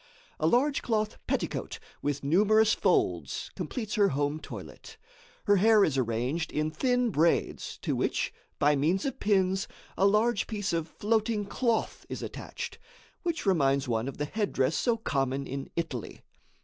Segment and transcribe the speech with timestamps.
[0.39, 4.97] A large cloth petticoat with numerous folds completes her home toilet.
[5.43, 10.47] Her hair is arranged in thin braids, to which, by means of pins, a large
[10.47, 12.79] piece of floating cloth is attached,
[13.21, 16.21] which reminds one of the headdress so common in Italy.